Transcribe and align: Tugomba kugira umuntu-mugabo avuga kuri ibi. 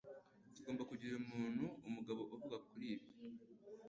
Tugomba 0.55 0.83
kugira 0.91 1.13
umuntu-mugabo 1.21 2.21
avuga 2.35 2.55
kuri 2.67 2.85
ibi. 2.95 3.07